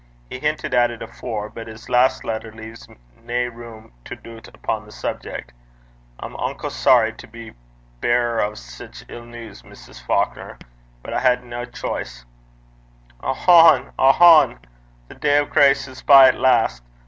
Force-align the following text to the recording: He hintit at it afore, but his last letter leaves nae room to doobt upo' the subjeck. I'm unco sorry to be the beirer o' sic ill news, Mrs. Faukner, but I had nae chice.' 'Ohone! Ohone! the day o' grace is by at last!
He 0.31 0.39
hintit 0.39 0.73
at 0.73 0.89
it 0.89 1.03
afore, 1.03 1.47
but 1.47 1.67
his 1.67 1.87
last 1.87 2.23
letter 2.23 2.51
leaves 2.51 2.87
nae 3.23 3.43
room 3.43 3.91
to 4.05 4.15
doobt 4.15 4.47
upo' 4.47 4.83
the 4.83 4.91
subjeck. 4.91 5.53
I'm 6.19 6.35
unco 6.37 6.69
sorry 6.69 7.13
to 7.13 7.27
be 7.27 7.51
the 7.51 7.55
beirer 8.01 8.41
o' 8.41 8.55
sic 8.55 8.95
ill 9.09 9.25
news, 9.25 9.61
Mrs. 9.61 10.01
Faukner, 10.03 10.57
but 11.03 11.13
I 11.13 11.19
had 11.19 11.43
nae 11.43 11.65
chice.' 11.65 12.25
'Ohone! 13.21 13.91
Ohone! 13.99 14.57
the 15.07 15.13
day 15.13 15.37
o' 15.37 15.45
grace 15.45 15.87
is 15.87 16.01
by 16.01 16.29
at 16.29 16.35
last! 16.39 16.81